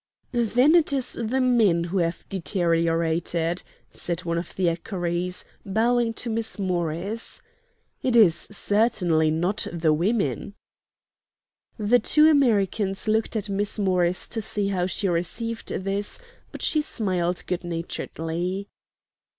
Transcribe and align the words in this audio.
"Then 0.31 0.73
it 0.73 0.91
is 0.91 1.13
the 1.13 1.39
men 1.39 1.83
who 1.83 1.99
have 1.99 2.27
deteriorated," 2.27 3.61
said 3.91 4.21
one 4.23 4.39
of 4.39 4.55
the 4.55 4.67
equerries, 4.67 5.45
bowing 5.63 6.15
to 6.15 6.29
Miss 6.31 6.57
Morris; 6.57 7.43
"it 8.01 8.15
is 8.15 8.47
certainly 8.49 9.29
not 9.29 9.67
the 9.71 9.93
women." 9.93 10.55
The 11.77 11.99
two 11.99 12.27
Americans 12.27 13.07
looked 13.07 13.35
at 13.35 13.47
Miss 13.47 13.77
Morris 13.77 14.27
to 14.29 14.41
see 14.41 14.69
how 14.69 14.87
she 14.87 15.07
received 15.07 15.67
this, 15.69 16.17
but 16.51 16.63
she 16.63 16.81
smiled 16.81 17.43
good 17.45 17.63
naturedly. 17.63 18.69